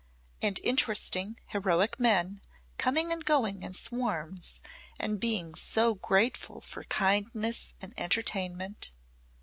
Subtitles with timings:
[0.41, 2.41] And interesting heroic men
[2.79, 4.63] coming and going in swarms
[4.97, 8.93] and being so grateful for kindness and entertainment.